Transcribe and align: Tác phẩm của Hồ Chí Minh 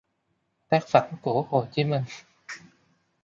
Tác 0.69 0.83
phẩm 0.87 1.15
của 1.21 1.41
Hồ 1.49 1.67
Chí 1.71 1.83
Minh 1.83 2.03